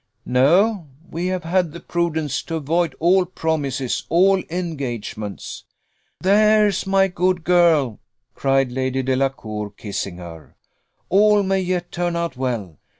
[0.25, 0.87] "No.
[1.11, 5.63] We have had the prudence to avoid all promises, all engagements."
[6.19, 7.99] "There's my good girl!"
[8.33, 10.55] cried Lady Delacour, kissing her:
[11.09, 12.79] "all may yet turn out well.